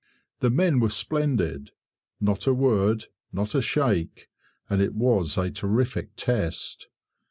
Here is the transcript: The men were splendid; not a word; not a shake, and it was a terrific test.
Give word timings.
The 0.39 0.49
men 0.49 0.79
were 0.79 0.89
splendid; 0.89 1.73
not 2.19 2.47
a 2.47 2.55
word; 2.55 3.05
not 3.31 3.53
a 3.53 3.61
shake, 3.61 4.29
and 4.67 4.81
it 4.81 4.95
was 4.95 5.37
a 5.37 5.51
terrific 5.51 6.15
test. 6.15 6.87